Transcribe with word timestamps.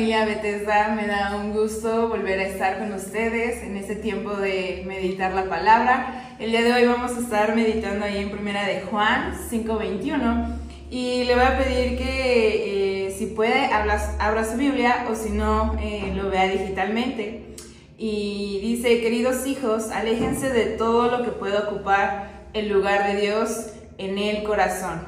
familia 0.00 0.24
Bethesda, 0.24 0.94
me 0.96 1.06
da 1.06 1.36
un 1.36 1.52
gusto 1.52 2.08
volver 2.08 2.40
a 2.40 2.46
estar 2.46 2.78
con 2.78 2.94
ustedes 2.94 3.62
en 3.62 3.76
este 3.76 3.96
tiempo 3.96 4.30
de 4.30 4.82
meditar 4.86 5.34
la 5.34 5.44
palabra. 5.44 6.36
El 6.38 6.52
día 6.52 6.62
de 6.62 6.72
hoy 6.72 6.86
vamos 6.86 7.12
a 7.18 7.20
estar 7.20 7.54
meditando 7.54 8.06
ahí 8.06 8.16
en 8.16 8.30
primera 8.30 8.64
de 8.64 8.80
Juan 8.80 9.34
5:21 9.50 10.56
y 10.90 11.24
le 11.24 11.34
voy 11.34 11.44
a 11.44 11.58
pedir 11.58 11.98
que 11.98 13.08
eh, 13.08 13.10
si 13.10 13.26
puede 13.26 13.66
abra, 13.66 14.44
su 14.50 14.56
Biblia 14.56 15.04
o 15.10 15.14
si 15.14 15.28
no 15.32 15.76
eh, 15.78 16.14
lo 16.16 16.30
vea 16.30 16.48
digitalmente. 16.48 17.54
Y 17.98 18.58
dice, 18.62 19.02
queridos 19.02 19.46
hijos, 19.46 19.90
aléjense 19.90 20.48
de 20.48 20.64
todo 20.78 21.10
lo 21.10 21.24
que 21.26 21.30
pueda 21.30 21.68
ocupar 21.68 22.46
el 22.54 22.70
lugar 22.70 23.06
de 23.06 23.20
Dios 23.20 23.74
en 23.98 24.16
el 24.16 24.44
corazón. 24.44 25.02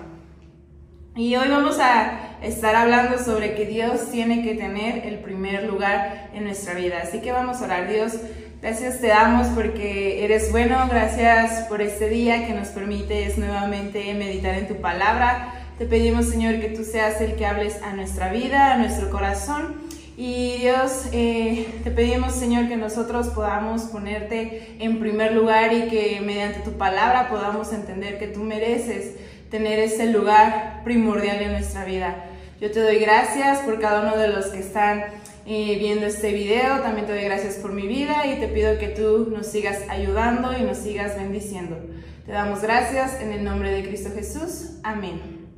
Y 1.16 1.34
hoy 1.36 1.48
vamos 1.48 1.78
a 1.80 2.31
estar 2.42 2.74
hablando 2.74 3.19
sobre 3.19 3.55
que 3.55 3.66
Dios 3.66 4.10
tiene 4.10 4.42
que 4.42 4.55
tener 4.55 5.06
el 5.06 5.19
primer 5.20 5.64
lugar 5.64 6.30
en 6.34 6.45
nuestra 6.45 6.74
vida. 6.74 7.00
Así 7.02 7.20
que 7.20 7.33
vamos 7.33 7.60
a 7.60 7.64
orar. 7.64 7.88
Dios, 7.88 8.14
gracias 8.60 9.00
te 9.00 9.09
damos 9.09 9.48
porque 9.48 10.24
eres 10.24 10.50
bueno. 10.50 10.88
Gracias 10.91 11.66
por 11.69 11.80
este 11.80 12.09
día 12.09 12.47
que 12.47 12.52
nos 12.52 12.69
permites 12.69 13.39
nuevamente 13.39 14.12
meditar 14.14 14.55
en 14.56 14.69
tu 14.69 14.77
palabra. 14.77 15.55
Te 15.78 15.86
pedimos, 15.86 16.27
Señor, 16.27 16.61
que 16.61 16.69
tú 16.69 16.84
seas 16.84 17.20
el 17.20 17.34
que 17.34 17.47
hables 17.47 17.80
a 17.83 17.92
nuestra 17.92 18.33
vida, 18.33 18.72
a 18.72 18.78
nuestro 18.78 19.11
corazón. 19.11 19.80
Y 20.17 20.58
Dios, 20.58 21.06
eh, 21.12 21.67
te 21.83 21.91
pedimos, 21.91 22.34
Señor, 22.34 22.69
que 22.69 22.77
nosotros 22.77 23.28
podamos 23.28 23.83
ponerte 23.84 24.77
en 24.78 25.00
primer 25.00 25.33
lugar 25.33 25.72
y 25.72 25.89
que 25.89 26.20
mediante 26.24 26.61
tu 26.61 26.72
palabra 26.72 27.28
podamos 27.30 27.72
entender 27.72 28.19
que 28.19 28.27
tú 28.27 28.45
mereces 28.45 29.14
tener 29.50 29.78
ese 29.78 30.06
lugar 30.06 30.83
primordial 30.84 31.41
en 31.41 31.52
nuestra 31.52 31.84
vida. 31.84 32.24
Yo 32.62 32.70
te 32.70 32.78
doy 32.78 33.00
gracias 33.00 33.58
por 33.62 33.80
cada 33.80 34.02
uno 34.02 34.16
de 34.16 34.28
los 34.28 34.46
que 34.46 34.60
están 34.60 35.02
eh, 35.46 35.77
viendo 35.80 36.06
este 36.06 36.32
video. 36.32 36.78
También 36.78 37.06
te 37.06 37.12
doy 37.12 37.24
gracias 37.24 37.56
por 37.56 37.72
mi 37.72 37.88
vida 37.88 38.24
y 38.24 38.38
te 38.38 38.46
pido 38.46 38.78
que 38.78 38.86
tú 38.86 39.30
nos 39.32 39.48
sigas 39.48 39.80
ayudando 39.88 40.56
y 40.56 40.62
nos 40.62 40.78
sigas 40.78 41.16
bendiciendo. 41.16 41.77
Te 42.24 42.30
damos 42.30 42.62
gracias 42.62 43.20
en 43.20 43.33
el 43.33 43.42
nombre 43.42 43.72
de 43.72 43.83
Cristo 43.83 44.10
Jesús. 44.14 44.78
Amén. 44.84 45.48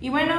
Y 0.00 0.08
bueno, 0.08 0.34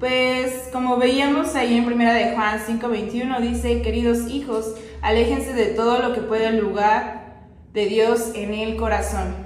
pues 0.00 0.70
como 0.72 0.96
veíamos 0.96 1.54
ahí 1.54 1.76
en 1.76 1.86
primera 1.86 2.14
de 2.14 2.34
Juan 2.34 2.58
5:21 2.58 3.40
dice, 3.40 3.80
queridos 3.80 4.28
hijos, 4.28 4.74
aléjense 5.02 5.52
de 5.52 5.66
todo 5.66 6.00
lo 6.00 6.14
que 6.14 6.22
puede 6.22 6.48
el 6.48 6.58
lugar 6.58 7.46
de 7.72 7.86
Dios 7.86 8.32
en 8.34 8.54
el 8.54 8.74
corazón. 8.74 9.36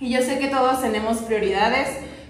Y 0.00 0.08
yo 0.08 0.22
sé 0.22 0.38
que 0.38 0.48
todos 0.48 0.80
tenemos 0.80 1.18
prioridades, 1.18 1.88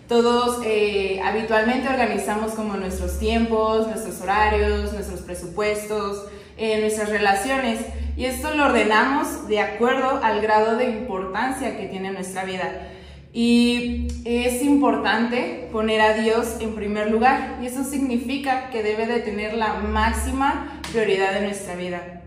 todos 0.08 0.60
eh, 0.64 1.20
habitualmente 1.24 1.88
organizamos 1.88 2.52
como 2.52 2.76
nuestros 2.76 3.18
tiempos, 3.18 3.86
nuestros 3.86 4.20
horarios, 4.20 4.92
nuestros 4.92 5.20
presupuestos, 5.20 6.26
eh, 6.56 6.80
nuestras 6.80 7.08
relaciones 7.08 7.80
y 8.16 8.26
esto 8.26 8.54
lo 8.54 8.66
ordenamos 8.66 9.48
de 9.48 9.60
acuerdo 9.60 10.20
al 10.22 10.40
grado 10.40 10.76
de 10.76 10.90
importancia 10.90 11.76
que 11.76 11.86
tiene 11.86 12.12
nuestra 12.12 12.44
vida. 12.44 12.90
Y 13.32 14.06
es 14.24 14.62
importante 14.62 15.68
poner 15.72 16.00
a 16.00 16.14
Dios 16.14 16.58
en 16.60 16.76
primer 16.76 17.10
lugar 17.10 17.58
y 17.60 17.66
eso 17.66 17.82
significa 17.82 18.70
que 18.70 18.84
debe 18.84 19.06
de 19.06 19.18
tener 19.20 19.54
la 19.54 19.74
máxima 19.74 20.80
prioridad 20.92 21.32
de 21.32 21.40
nuestra 21.40 21.74
vida. 21.74 22.22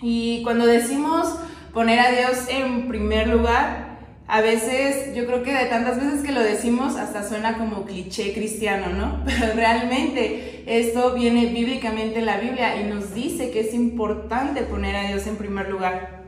Y 0.00 0.42
cuando 0.42 0.64
decimos 0.64 1.36
poner 1.74 2.00
a 2.00 2.10
Dios 2.12 2.48
en 2.48 2.88
primer 2.88 3.28
lugar, 3.28 3.91
a 4.32 4.40
veces, 4.40 5.14
yo 5.14 5.26
creo 5.26 5.42
que 5.42 5.52
de 5.52 5.66
tantas 5.66 6.02
veces 6.02 6.22
que 6.24 6.32
lo 6.32 6.40
decimos, 6.40 6.96
hasta 6.96 7.28
suena 7.28 7.58
como 7.58 7.84
cliché 7.84 8.32
cristiano, 8.32 8.86
¿no? 8.88 9.22
Pero 9.26 9.52
realmente 9.54 10.62
esto 10.64 11.12
viene 11.12 11.52
bíblicamente 11.52 12.20
en 12.20 12.24
la 12.24 12.38
Biblia 12.38 12.80
y 12.80 12.84
nos 12.84 13.12
dice 13.12 13.50
que 13.50 13.60
es 13.60 13.74
importante 13.74 14.62
poner 14.62 14.96
a 14.96 15.08
Dios 15.08 15.26
en 15.26 15.36
primer 15.36 15.68
lugar. 15.68 16.22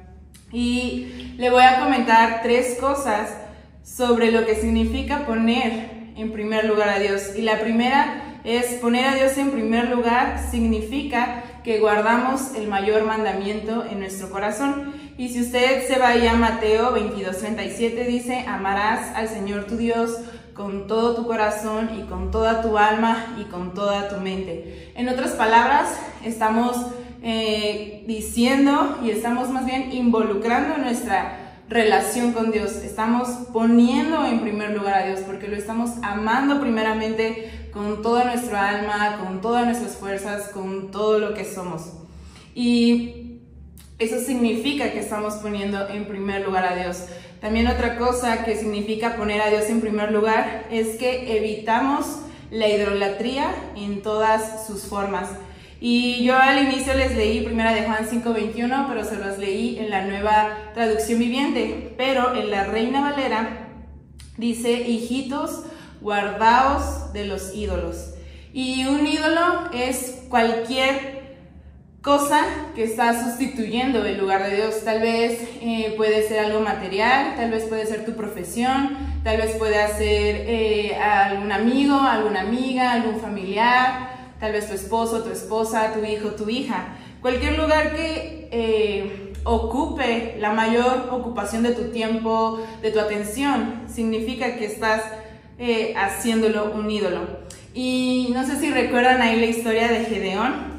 Y 0.52 1.32
le 1.38 1.48
voy 1.48 1.62
a 1.62 1.80
comentar 1.80 2.42
tres 2.42 2.76
cosas 2.78 3.38
sobre 3.82 4.30
lo 4.32 4.44
que 4.44 4.54
significa 4.54 5.24
poner 5.24 6.12
en 6.14 6.30
primer 6.30 6.66
lugar 6.66 6.90
a 6.90 6.98
Dios. 6.98 7.30
Y 7.34 7.40
la 7.40 7.58
primera 7.60 8.40
es 8.44 8.66
poner 8.82 9.06
a 9.06 9.14
Dios 9.14 9.38
en 9.38 9.50
primer 9.50 9.88
lugar 9.88 10.46
significa 10.50 11.42
que 11.64 11.80
guardamos 11.80 12.54
el 12.54 12.68
mayor 12.68 13.06
mandamiento 13.06 13.86
en 13.90 14.00
nuestro 14.00 14.28
corazón. 14.28 14.92
Y 15.16 15.28
si 15.28 15.42
usted 15.42 15.86
se 15.86 15.98
va 15.98 16.10
a 16.10 16.34
Mateo 16.34 16.92
22, 16.92 17.38
37, 17.38 18.04
dice, 18.04 18.44
amarás 18.48 19.14
al 19.14 19.28
Señor 19.28 19.64
tu 19.64 19.76
Dios 19.76 20.18
con 20.54 20.88
todo 20.88 21.14
tu 21.14 21.26
corazón 21.26 21.90
y 21.98 22.02
con 22.08 22.32
toda 22.32 22.62
tu 22.62 22.78
alma 22.78 23.36
y 23.40 23.44
con 23.44 23.74
toda 23.74 24.08
tu 24.08 24.20
mente. 24.20 24.92
En 24.96 25.08
otras 25.08 25.32
palabras, 25.32 25.96
estamos 26.24 26.76
eh, 27.22 28.02
diciendo 28.08 28.98
y 29.04 29.10
estamos 29.10 29.50
más 29.50 29.66
bien 29.66 29.92
involucrando 29.92 30.78
nuestra 30.78 31.60
relación 31.68 32.32
con 32.32 32.50
Dios. 32.50 32.72
Estamos 32.72 33.28
poniendo 33.52 34.26
en 34.26 34.40
primer 34.40 34.76
lugar 34.76 34.94
a 34.94 35.06
Dios 35.06 35.20
porque 35.20 35.46
lo 35.46 35.56
estamos 35.56 35.90
amando 36.02 36.60
primeramente 36.60 37.68
con 37.72 38.02
toda 38.02 38.24
nuestra 38.24 38.68
alma, 38.68 39.18
con 39.24 39.40
todas 39.40 39.64
nuestras 39.64 39.96
fuerzas, 39.96 40.48
con 40.48 40.90
todo 40.90 41.20
lo 41.20 41.34
que 41.34 41.44
somos. 41.44 41.92
Y 42.54 43.23
eso 44.04 44.20
significa 44.20 44.92
que 44.92 45.00
estamos 45.00 45.34
poniendo 45.34 45.88
en 45.88 46.04
primer 46.06 46.44
lugar 46.44 46.64
a 46.64 46.76
Dios. 46.76 47.04
También 47.40 47.66
otra 47.66 47.96
cosa 47.96 48.44
que 48.44 48.56
significa 48.56 49.16
poner 49.16 49.40
a 49.40 49.50
Dios 49.50 49.64
en 49.68 49.80
primer 49.80 50.12
lugar 50.12 50.66
es 50.70 50.96
que 50.96 51.36
evitamos 51.36 52.20
la 52.50 52.68
idolatría 52.68 53.54
en 53.76 54.02
todas 54.02 54.66
sus 54.66 54.82
formas. 54.84 55.28
Y 55.80 56.24
yo 56.24 56.36
al 56.36 56.62
inicio 56.62 56.94
les 56.94 57.14
leí 57.14 57.40
primera 57.40 57.74
de 57.74 57.82
Juan 57.82 58.06
5:21, 58.08 58.86
pero 58.88 59.04
se 59.04 59.16
los 59.16 59.38
leí 59.38 59.78
en 59.78 59.90
la 59.90 60.06
nueva 60.06 60.70
traducción 60.72 61.18
viviente. 61.18 61.92
Pero 61.96 62.34
en 62.34 62.50
la 62.50 62.64
Reina 62.64 63.00
Valera 63.02 63.68
dice, 64.38 64.72
hijitos, 64.72 65.64
guardaos 66.00 67.12
de 67.12 67.26
los 67.26 67.54
ídolos. 67.54 68.14
Y 68.52 68.86
un 68.86 69.06
ídolo 69.06 69.70
es 69.72 70.22
cualquier 70.28 71.23
cosa 72.04 72.44
que 72.74 72.84
está 72.84 73.24
sustituyendo 73.24 74.04
el 74.04 74.18
lugar 74.18 74.44
de 74.44 74.56
Dios. 74.56 74.84
Tal 74.84 75.00
vez 75.00 75.40
eh, 75.62 75.94
puede 75.96 76.28
ser 76.28 76.40
algo 76.40 76.60
material, 76.60 77.34
tal 77.34 77.50
vez 77.50 77.64
puede 77.64 77.86
ser 77.86 78.04
tu 78.04 78.12
profesión, 78.12 78.90
tal 79.24 79.38
vez 79.38 79.56
puede 79.56 79.76
ser 79.88 80.44
eh, 80.46 80.94
algún 80.96 81.50
amigo, 81.50 81.98
alguna 81.98 82.42
amiga, 82.42 82.92
algún 82.92 83.18
familiar, 83.20 84.34
tal 84.38 84.52
vez 84.52 84.68
tu 84.68 84.74
esposo, 84.74 85.22
tu 85.22 85.30
esposa, 85.30 85.94
tu 85.94 86.04
hijo, 86.04 86.32
tu 86.32 86.50
hija. 86.50 86.88
Cualquier 87.22 87.58
lugar 87.58 87.96
que 87.96 88.50
eh, 88.52 89.32
ocupe 89.44 90.36
la 90.38 90.52
mayor 90.52 91.08
ocupación 91.10 91.62
de 91.62 91.72
tu 91.72 91.84
tiempo, 91.84 92.62
de 92.82 92.90
tu 92.90 93.00
atención, 93.00 93.84
significa 93.88 94.56
que 94.56 94.66
estás 94.66 95.02
haciéndolo 95.96 96.72
un 96.74 96.90
ídolo. 96.90 97.20
Y 97.72 98.30
no 98.34 98.44
sé 98.44 98.58
si 98.60 98.70
recuerdan 98.70 99.22
ahí 99.22 99.40
la 99.40 99.46
historia 99.46 99.88
de 99.88 100.04
Gedeón, 100.04 100.73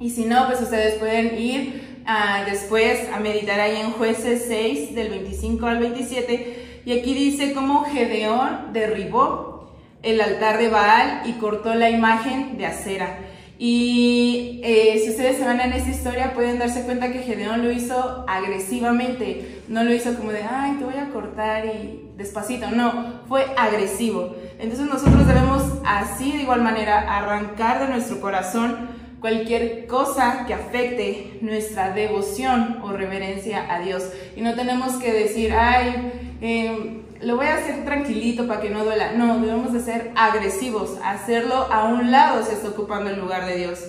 y 0.00 0.08
si 0.08 0.24
no, 0.24 0.46
pues 0.46 0.62
ustedes 0.62 0.94
pueden 0.94 1.38
ir 1.38 2.02
ah, 2.06 2.44
después 2.48 3.06
a 3.12 3.20
meditar 3.20 3.60
ahí 3.60 3.76
en 3.76 3.90
jueces 3.92 4.46
6 4.48 4.94
del 4.94 5.10
25 5.10 5.66
al 5.66 5.78
27. 5.78 6.82
Y 6.86 6.98
aquí 6.98 7.12
dice 7.12 7.52
cómo 7.52 7.84
Gedeón 7.84 8.72
derribó 8.72 9.74
el 10.02 10.22
altar 10.22 10.56
de 10.56 10.68
Baal 10.68 11.22
y 11.26 11.32
cortó 11.32 11.74
la 11.74 11.90
imagen 11.90 12.56
de 12.56 12.64
acera. 12.64 13.18
Y 13.58 14.62
eh, 14.64 14.98
si 15.04 15.10
ustedes 15.10 15.36
se 15.36 15.44
van 15.44 15.60
en 15.60 15.74
esta 15.74 15.90
historia 15.90 16.32
pueden 16.32 16.58
darse 16.58 16.84
cuenta 16.84 17.12
que 17.12 17.18
Gedeón 17.18 17.62
lo 17.62 17.70
hizo 17.70 18.24
agresivamente, 18.26 19.60
no 19.68 19.84
lo 19.84 19.92
hizo 19.92 20.14
como 20.14 20.32
de, 20.32 20.42
ay, 20.42 20.76
te 20.78 20.84
voy 20.84 20.96
a 20.96 21.10
cortar 21.10 21.66
y 21.66 22.08
despacito, 22.16 22.70
no, 22.70 23.20
fue 23.28 23.44
agresivo. 23.58 24.34
Entonces 24.58 24.86
nosotros 24.86 25.26
debemos 25.26 25.62
así 25.84 26.32
de 26.32 26.44
igual 26.44 26.62
manera 26.62 27.00
arrancar 27.18 27.86
de 27.86 27.92
nuestro 27.92 28.22
corazón 28.22 28.98
cualquier 29.20 29.86
cosa 29.86 30.44
que 30.46 30.54
afecte 30.54 31.38
nuestra 31.42 31.92
devoción 31.92 32.80
o 32.82 32.92
reverencia 32.92 33.72
a 33.72 33.80
Dios. 33.80 34.02
Y 34.34 34.40
no 34.40 34.54
tenemos 34.54 34.94
que 34.94 35.12
decir, 35.12 35.52
ay, 35.52 36.38
em, 36.40 37.02
lo 37.20 37.36
voy 37.36 37.46
a 37.46 37.56
hacer 37.56 37.84
tranquilito 37.84 38.46
para 38.46 38.60
que 38.60 38.70
no 38.70 38.84
duela. 38.84 39.12
No, 39.12 39.38
debemos 39.38 39.72
de 39.72 39.80
ser 39.80 40.10
agresivos, 40.16 40.98
hacerlo 41.04 41.54
a 41.70 41.84
un 41.84 42.10
lado 42.10 42.42
si 42.44 42.52
está 42.52 42.68
ocupando 42.68 43.10
el 43.10 43.20
lugar 43.20 43.46
de 43.46 43.56
Dios. 43.56 43.80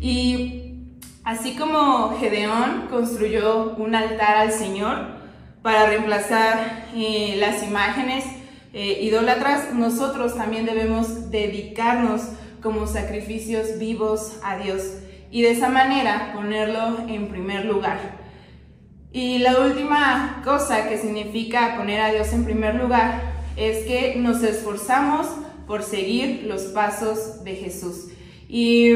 Y 0.00 0.74
así 1.24 1.56
como 1.56 2.16
Gedeón 2.18 2.86
construyó 2.88 3.74
un 3.76 3.94
altar 3.94 4.36
al 4.36 4.52
Señor 4.52 5.20
para 5.62 5.86
reemplazar 5.86 6.86
eh, 6.94 7.36
las 7.38 7.62
imágenes 7.62 8.24
eh, 8.72 9.00
idólatras, 9.02 9.74
nosotros 9.74 10.36
también 10.36 10.64
debemos 10.64 11.30
dedicarnos 11.32 12.22
como 12.62 12.86
sacrificios 12.86 13.78
vivos 13.78 14.38
a 14.44 14.58
Dios 14.58 14.82
y 15.30 15.42
de 15.42 15.52
esa 15.52 15.68
manera 15.68 16.32
ponerlo 16.34 17.08
en 17.08 17.28
primer 17.28 17.64
lugar. 17.64 17.98
Y 19.12 19.38
la 19.38 19.60
última 19.60 20.40
cosa 20.44 20.88
que 20.88 20.98
significa 20.98 21.76
poner 21.76 22.00
a 22.00 22.12
Dios 22.12 22.32
en 22.32 22.44
primer 22.44 22.76
lugar 22.76 23.20
es 23.56 23.84
que 23.86 24.16
nos 24.16 24.42
esforzamos 24.42 25.26
por 25.66 25.82
seguir 25.82 26.44
los 26.46 26.62
pasos 26.64 27.44
de 27.44 27.56
Jesús. 27.56 28.08
Y 28.48 28.94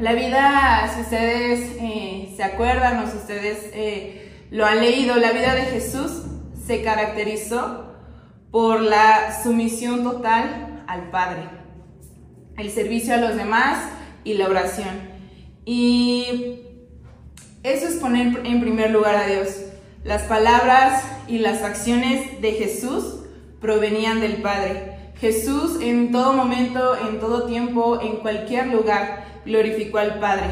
La 0.00 0.14
vida, 0.14 0.90
si 0.94 1.02
ustedes 1.02 1.76
eh, 1.78 2.32
se 2.34 2.42
acuerdan 2.42 3.04
o 3.04 3.10
si 3.10 3.18
ustedes 3.18 3.70
eh, 3.74 4.46
lo 4.50 4.64
han 4.64 4.80
leído, 4.80 5.16
la 5.16 5.30
vida 5.32 5.54
de 5.54 5.62
Jesús 5.62 6.22
se 6.66 6.82
caracterizó 6.82 7.92
por 8.50 8.80
la 8.80 9.42
sumisión 9.42 10.02
total 10.02 10.84
al 10.86 11.10
Padre, 11.10 11.42
el 12.60 12.70
servicio 12.70 13.14
a 13.14 13.18
los 13.18 13.36
demás 13.36 13.78
y 14.24 14.34
la 14.34 14.48
oración. 14.48 15.08
Y 15.64 16.60
eso 17.62 17.88
es 17.88 17.94
poner 17.96 18.40
en 18.44 18.60
primer 18.60 18.90
lugar 18.90 19.16
a 19.16 19.26
Dios. 19.26 19.48
Las 20.04 20.22
palabras 20.22 21.04
y 21.28 21.38
las 21.38 21.62
acciones 21.62 22.40
de 22.40 22.52
Jesús 22.52 23.20
provenían 23.60 24.20
del 24.20 24.42
Padre. 24.42 25.12
Jesús 25.20 25.78
en 25.82 26.12
todo 26.12 26.32
momento, 26.32 26.96
en 26.96 27.20
todo 27.20 27.46
tiempo, 27.46 28.00
en 28.00 28.16
cualquier 28.16 28.68
lugar, 28.68 29.24
glorificó 29.44 29.98
al 29.98 30.18
Padre. 30.18 30.46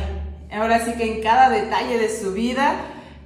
Ahora 0.52 0.84
sí 0.84 0.92
que 0.92 1.16
en 1.16 1.22
cada 1.22 1.50
detalle 1.50 1.98
de 1.98 2.10
su 2.10 2.32
vida 2.32 2.74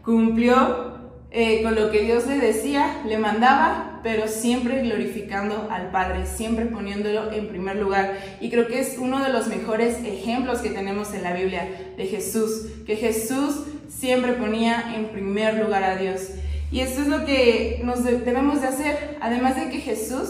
cumplió 0.05 0.91
eh, 1.34 1.62
con 1.62 1.75
lo 1.75 1.90
que 1.90 2.02
Dios 2.02 2.26
le 2.26 2.38
decía, 2.38 3.00
le 3.06 3.17
mandaba, 3.17 4.00
pero 4.02 4.29
siempre 4.29 4.82
glorificando 4.82 5.67
al 5.70 5.90
Padre, 5.90 6.26
siempre 6.26 6.67
poniéndolo 6.67 7.32
en 7.32 7.49
primer 7.49 7.76
lugar. 7.76 8.19
Y 8.40 8.50
creo 8.50 8.67
que 8.67 8.81
es 8.81 8.99
uno 8.99 9.25
de 9.25 9.32
los 9.32 9.46
mejores 9.46 9.96
ejemplos 10.05 10.58
que 10.58 10.69
tenemos 10.69 11.14
en 11.14 11.23
la 11.23 11.32
Biblia 11.32 11.67
de 11.96 12.06
Jesús, 12.06 12.67
que 12.84 12.96
Jesús 12.96 13.62
siempre 13.88 14.34
ponía 14.34 14.94
en 14.94 15.06
primer 15.06 15.55
lugar 15.55 15.84
a 15.84 15.96
Dios. 15.96 16.20
Y 16.70 16.81
esto 16.81 17.00
es 17.00 17.08
lo 17.08 17.25
que 17.25 17.81
nos 17.82 18.05
debemos 18.05 18.61
de 18.61 18.69
hacer, 18.69 19.17
además 19.23 19.56
de 19.56 19.70
que 19.70 19.78
Jesús 19.78 20.28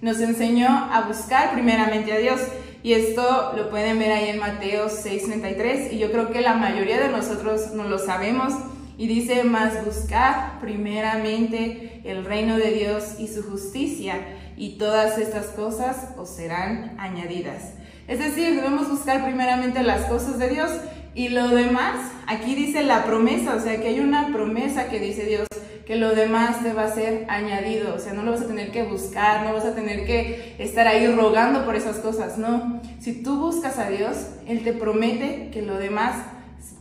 nos 0.00 0.20
enseñó 0.20 0.68
a 0.68 1.06
buscar 1.08 1.54
primeramente 1.54 2.12
a 2.12 2.18
Dios. 2.18 2.40
Y 2.84 2.92
esto 2.92 3.52
lo 3.56 3.68
pueden 3.68 3.98
ver 3.98 4.12
ahí 4.12 4.28
en 4.28 4.38
Mateo 4.38 4.88
6:33 4.88 5.92
y 5.92 5.98
yo 5.98 6.12
creo 6.12 6.30
que 6.30 6.40
la 6.40 6.54
mayoría 6.54 7.00
de 7.00 7.08
nosotros 7.08 7.72
no 7.72 7.88
lo 7.88 7.98
sabemos. 7.98 8.54
Y 8.98 9.06
dice, 9.08 9.44
más 9.44 9.84
buscar 9.84 10.58
primeramente 10.60 12.00
el 12.04 12.24
reino 12.24 12.56
de 12.56 12.70
Dios 12.72 13.16
y 13.18 13.28
su 13.28 13.42
justicia 13.42 14.14
y 14.56 14.78
todas 14.78 15.18
estas 15.18 15.46
cosas 15.46 16.14
os 16.16 16.30
serán 16.30 16.94
añadidas. 16.98 17.74
Es 18.08 18.18
decir, 18.18 18.54
debemos 18.54 18.88
buscar 18.88 19.24
primeramente 19.24 19.82
las 19.82 20.06
cosas 20.06 20.38
de 20.38 20.48
Dios 20.48 20.70
y 21.14 21.28
lo 21.30 21.48
demás, 21.48 22.12
aquí 22.26 22.54
dice 22.54 22.84
la 22.84 23.04
promesa, 23.04 23.54
o 23.56 23.60
sea 23.60 23.80
que 23.80 23.88
hay 23.88 24.00
una 24.00 24.32
promesa 24.32 24.88
que 24.88 25.00
dice 25.00 25.24
Dios, 25.24 25.46
que 25.86 25.96
lo 25.96 26.14
demás 26.14 26.62
te 26.62 26.72
va 26.72 26.84
a 26.84 26.94
ser 26.94 27.26
añadido, 27.28 27.94
o 27.94 27.98
sea, 27.98 28.12
no 28.12 28.22
lo 28.22 28.32
vas 28.32 28.42
a 28.42 28.46
tener 28.46 28.70
que 28.70 28.82
buscar, 28.82 29.44
no 29.44 29.54
vas 29.54 29.64
a 29.64 29.74
tener 29.74 30.04
que 30.04 30.54
estar 30.58 30.86
ahí 30.86 31.06
rogando 31.06 31.64
por 31.64 31.76
esas 31.76 31.98
cosas, 31.98 32.38
no. 32.38 32.80
Si 33.00 33.22
tú 33.22 33.38
buscas 33.38 33.78
a 33.78 33.88
Dios, 33.88 34.16
Él 34.46 34.64
te 34.64 34.72
promete 34.72 35.50
que 35.52 35.62
lo 35.62 35.78
demás 35.78 36.16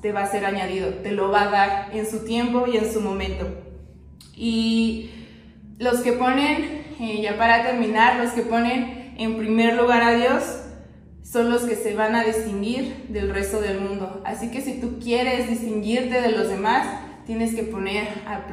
te 0.01 0.11
va 0.11 0.23
a 0.23 0.27
ser 0.27 0.45
añadido, 0.45 0.89
te 0.95 1.11
lo 1.11 1.31
va 1.31 1.43
a 1.43 1.49
dar 1.49 1.89
en 1.93 2.09
su 2.09 2.25
tiempo 2.25 2.65
y 2.67 2.77
en 2.77 2.91
su 2.91 3.01
momento. 3.01 3.47
Y 4.35 5.11
los 5.79 6.01
que 6.01 6.13
ponen, 6.13 6.83
eh, 6.99 7.21
ya 7.21 7.37
para 7.37 7.63
terminar, 7.63 8.23
los 8.23 8.31
que 8.31 8.41
ponen 8.41 9.15
en 9.17 9.37
primer 9.37 9.75
lugar 9.75 10.03
a 10.03 10.15
Dios, 10.15 10.43
son 11.23 11.49
los 11.49 11.63
que 11.63 11.75
se 11.75 11.95
van 11.95 12.15
a 12.15 12.23
distinguir 12.23 13.07
del 13.09 13.33
resto 13.33 13.59
del 13.59 13.81
mundo. 13.81 14.21
Así 14.25 14.51
que 14.51 14.61
si 14.61 14.79
tú 14.79 14.99
quieres 14.99 15.49
distinguirte 15.49 16.21
de 16.21 16.31
los 16.31 16.49
demás, 16.49 16.87
tienes 17.25 17.55
que 17.55 17.63
poner 17.63 18.07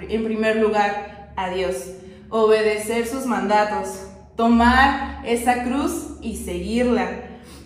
en 0.08 0.25
primer 0.25 0.56
lugar 0.56 1.32
a 1.37 1.50
Dios, 1.50 1.90
obedecer 2.31 3.06
sus 3.06 3.26
mandatos, 3.26 4.06
tomar 4.37 5.20
esa 5.25 5.64
cruz 5.64 6.17
y 6.23 6.37
seguirla. 6.37 7.08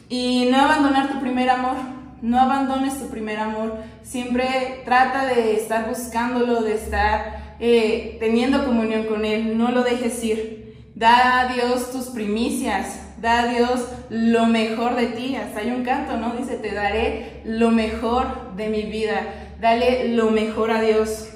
Y 0.09 0.49
no 0.51 0.59
abandonar 0.59 1.09
tu 1.13 1.21
primer 1.21 1.51
amor, 1.51 1.77
no 2.23 2.41
abandones 2.41 2.99
tu 2.99 3.09
primer 3.09 3.39
amor, 3.39 3.79
siempre 4.03 4.83
trata 4.85 5.27
de 5.27 5.55
estar 5.55 5.89
buscándolo, 5.89 6.63
de 6.63 6.75
estar 6.75 7.57
eh, 7.61 8.17
teniendo 8.21 8.65
comunión 8.65 9.05
con 9.05 9.25
Él, 9.25 9.57
no 9.57 9.71
lo 9.71 9.83
dejes 9.83 10.23
ir. 10.25 10.67
Da 10.95 11.41
a 11.41 11.53
Dios 11.53 11.93
tus 11.93 12.07
primicias, 12.07 13.01
da 13.21 13.41
a 13.41 13.47
Dios 13.49 13.87
lo 14.09 14.47
mejor 14.47 14.97
de 14.97 15.09
ti. 15.09 15.37
Hasta 15.37 15.61
hay 15.61 15.71
un 15.71 15.85
canto, 15.85 16.17
¿no? 16.17 16.35
Dice, 16.35 16.57
te 16.57 16.73
daré 16.73 17.43
lo 17.45 17.71
mejor 17.71 18.57
de 18.57 18.69
mi 18.71 18.83
vida 18.83 19.21
dale 19.61 20.09
lo 20.09 20.31
mejor 20.31 20.71
a 20.71 20.81
Dios. 20.81 21.29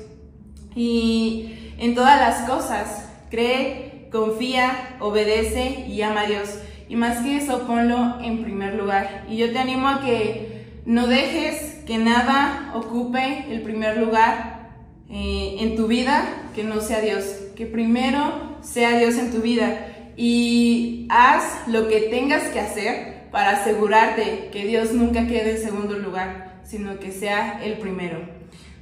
Y 0.74 1.74
en 1.78 1.94
todas 1.94 2.20
las 2.20 2.48
cosas, 2.48 3.08
cree, 3.30 4.08
confía, 4.12 4.96
obedece 5.00 5.86
y 5.88 6.02
ama 6.02 6.22
a 6.22 6.26
Dios. 6.26 6.58
Y 6.88 6.96
más 6.96 7.18
que 7.18 7.36
eso, 7.36 7.66
ponlo 7.66 8.20
en 8.20 8.42
primer 8.42 8.74
lugar. 8.74 9.24
Y 9.28 9.36
yo 9.36 9.52
te 9.52 9.58
animo 9.58 9.88
a 9.88 10.00
que 10.00 10.49
no 10.90 11.06
dejes 11.06 11.84
que 11.86 11.98
nada 11.98 12.72
ocupe 12.74 13.44
el 13.48 13.62
primer 13.62 13.96
lugar 13.98 14.70
eh, 15.08 15.58
en 15.60 15.76
tu 15.76 15.86
vida 15.86 16.24
que 16.52 16.64
no 16.64 16.80
sea 16.80 17.00
Dios. 17.00 17.24
Que 17.54 17.64
primero 17.64 18.58
sea 18.60 18.98
Dios 18.98 19.14
en 19.14 19.30
tu 19.30 19.40
vida. 19.40 19.86
Y 20.16 21.06
haz 21.08 21.68
lo 21.68 21.86
que 21.86 22.00
tengas 22.00 22.42
que 22.48 22.58
hacer 22.58 23.28
para 23.30 23.50
asegurarte 23.50 24.48
que 24.50 24.64
Dios 24.64 24.92
nunca 24.92 25.28
quede 25.28 25.52
en 25.52 25.62
segundo 25.62 25.96
lugar 25.96 26.60
sino 26.64 26.98
que 26.98 27.12
sea 27.12 27.60
el 27.62 27.74
primero. 27.74 28.18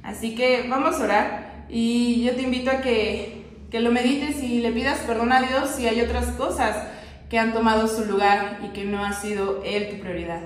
Así 0.01 0.33
que 0.33 0.65
vamos 0.67 0.99
a 0.99 1.03
orar 1.03 1.65
y 1.69 2.23
yo 2.23 2.35
te 2.35 2.41
invito 2.41 2.71
a 2.71 2.81
que, 2.81 3.45
que 3.69 3.81
lo 3.81 3.91
medites 3.91 4.41
y 4.41 4.61
le 4.61 4.71
pidas 4.71 4.97
perdón 5.01 5.31
a 5.31 5.41
Dios 5.41 5.69
si 5.77 5.85
hay 5.87 6.01
otras 6.01 6.25
cosas 6.31 6.75
que 7.29 7.37
han 7.37 7.53
tomado 7.53 7.87
su 7.87 8.05
lugar 8.05 8.59
y 8.65 8.69
que 8.69 8.85
no 8.85 9.03
ha 9.03 9.13
sido 9.13 9.61
Él 9.63 9.89
tu 9.89 9.99
prioridad. 9.99 10.41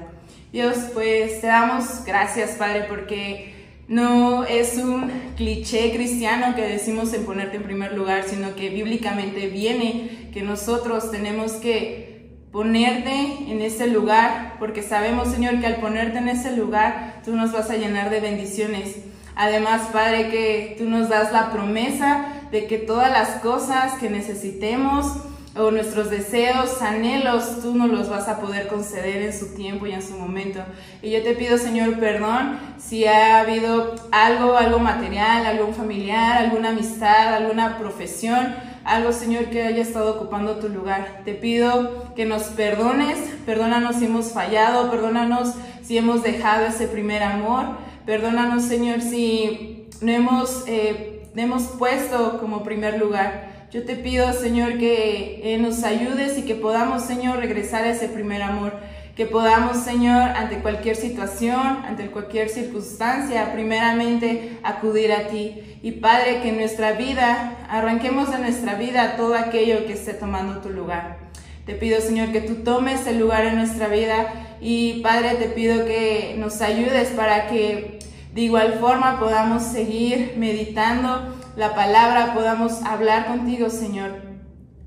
Dios, 0.51 0.77
pues 0.94 1.41
te 1.41 1.47
damos 1.47 2.06
gracias, 2.06 2.51
Padre, 2.51 2.85
porque 2.88 3.53
no 3.88 4.44
es 4.44 4.77
un 4.77 5.12
cliché 5.35 5.91
cristiano 5.94 6.56
que 6.56 6.62
decimos 6.62 7.13
en 7.13 7.25
ponerte 7.25 7.57
en 7.57 7.63
primer 7.63 7.94
lugar, 7.94 8.24
sino 8.27 8.55
que 8.55 8.69
bíblicamente 8.69 9.48
viene 9.48 10.29
que 10.34 10.41
nosotros 10.41 11.12
tenemos 11.12 11.53
que 11.53 12.13
ponerte 12.51 13.12
en 13.48 13.62
ese 13.62 13.88
lugar, 13.88 14.57
porque 14.60 14.84
sabemos, 14.84 15.29
Señor, 15.29 15.60
que 15.60 15.65
al 15.65 15.77
ponerte 15.77 16.19
en 16.19 16.29
ese 16.29 16.55
lugar, 16.55 17.22
tú 17.25 17.36
nos 17.36 17.51
vas 17.51 17.72
a 17.72 17.77
llenar 17.77 18.12
de 18.12 18.19
bendiciones. 18.19 18.98
Además, 19.36 19.89
Padre, 19.91 20.29
que 20.29 20.75
tú 20.77 20.88
nos 20.88 21.10
das 21.10 21.31
la 21.31 21.51
promesa 21.51 22.25
de 22.51 22.67
que 22.67 22.77
todas 22.77 23.12
las 23.12 23.41
cosas 23.41 23.93
que 23.93 24.12
necesitemos 24.12 25.07
o 25.55 25.72
nuestros 25.72 26.10
deseos, 26.10 26.81
anhelos, 26.81 27.62
tú 27.62 27.75
nos 27.75 27.89
los 27.89 28.10
vas 28.10 28.27
a 28.27 28.39
poder 28.39 28.67
conceder 28.67 29.22
en 29.22 29.33
su 29.33 29.53
tiempo 29.55 29.86
y 29.86 29.91
en 29.91 30.01
su 30.01 30.17
momento. 30.17 30.62
Y 31.01 31.12
yo 31.12 31.22
te 31.22 31.36
pido, 31.36 31.57
Señor, 31.57 32.00
perdón 32.00 32.57
si 32.77 33.05
ha 33.05 33.39
habido 33.39 33.95
algo, 34.12 34.57
algo 34.57 34.79
material, 34.79 35.45
algún 35.45 35.74
familiar, 35.75 36.41
alguna 36.41 36.69
amistad, 36.69 37.36
alguna 37.36 37.77
profesión 37.77 38.55
algo, 38.83 39.13
Señor, 39.13 39.45
que 39.45 39.63
haya 39.63 39.81
estado 39.81 40.15
ocupando 40.15 40.57
tu 40.57 40.67
lugar. 40.69 41.22
Te 41.24 41.33
pido 41.33 42.13
que 42.15 42.25
nos 42.25 42.43
perdones, 42.43 43.17
perdónanos 43.45 43.98
si 43.98 44.05
hemos 44.05 44.31
fallado, 44.31 44.91
perdónanos 44.91 45.53
si 45.81 45.98
hemos 45.98 46.24
dejado 46.24 46.65
ese 46.65 46.88
primer 46.88 47.24
amor, 47.24 47.65
perdónanos, 48.05 48.63
Señor, 48.63 49.01
si 49.01 49.88
no 50.01 50.12
hemos, 50.12 50.63
eh, 50.67 51.29
hemos 51.36 51.63
puesto 51.63 52.39
como 52.39 52.63
primer 52.63 53.00
lugar. 53.00 53.52
Yo 53.74 53.84
te 53.86 53.96
pido, 53.96 54.32
Señor, 54.34 54.77
que 54.77 55.42
eh, 55.44 55.58
nos 55.58 55.84
ayudes 55.84 56.38
y 56.38 56.44
que 56.44 56.53
podamos, 56.53 57.06
Señor, 57.06 57.39
regresar 57.39 57.86
a 57.86 57.89
ese 57.89 58.08
primer 58.08 58.44
amor 58.44 58.74
que 59.15 59.25
podamos, 59.25 59.77
Señor, 59.77 60.30
ante 60.30 60.60
cualquier 60.60 60.96
situación, 60.96 61.80
ante 61.84 62.12
cualquier 62.12 62.50
circunstancia, 62.50 63.51
primeramente 63.51 64.60
acudir 64.62 65.12
a 65.12 65.27
ti. 65.30 65.80
Y 65.82 65.94
Padre, 65.94 66.42
que 66.44 66.50
en 66.50 66.58
nuestra 66.58 66.92
vida, 66.92 67.65
arranquemos 67.68 68.30
de 68.30 68.38
nuestra 68.38 68.75
vida 68.75 69.15
todo 69.18 69.34
aquello 69.34 69.88
que 69.88 69.94
esté 69.94 70.13
tomando 70.13 70.62
tu 70.62 70.70
lugar. 70.70 71.18
Te 71.65 71.74
pido, 71.74 72.00
Señor, 72.00 72.32
que 72.32 72.42
tú 72.42 72.58
tomes 72.58 73.08
el 73.08 73.18
lugar 73.18 73.44
en 73.44 73.56
nuestra 73.56 73.88
vida 73.88 74.56
y 74.62 75.01
Padre, 75.01 75.34
te 75.34 75.48
pido 75.48 75.84
que 75.86 76.36
nos 76.38 76.62
ayudes 76.62 77.10
para 77.10 77.48
que 77.48 77.98
de 78.36 78.42
igual 78.42 78.77
forma 78.80 79.20
podamos 79.20 79.63
seguir 79.63 80.36
meditando 80.38 81.42
la 81.55 81.75
palabra, 81.75 82.33
podamos 82.33 82.83
hablar 82.83 83.27
contigo, 83.27 83.69
Señor, 83.69 84.22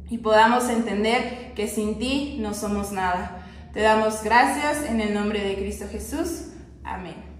y 0.08 0.18
podamos 0.18 0.68
entender 0.68 1.52
que 1.54 1.68
sin 1.68 1.98
ti 1.98 2.38
no 2.40 2.54
somos 2.54 2.92
nada. 2.92 3.46
Te 3.72 3.80
damos 3.80 4.22
gracias 4.22 4.88
en 4.88 5.00
el 5.00 5.14
nombre 5.14 5.42
de 5.42 5.56
Cristo 5.56 5.86
Jesús. 5.90 6.48
Amén. 6.84 7.35